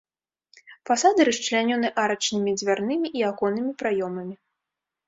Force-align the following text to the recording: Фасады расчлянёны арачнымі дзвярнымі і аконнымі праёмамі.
Фасады 0.89 1.21
расчлянёны 1.29 1.93
арачнымі 2.05 2.51
дзвярнымі 2.59 3.07
і 3.21 3.25
аконнымі 3.33 3.71
праёмамі. 3.85 4.35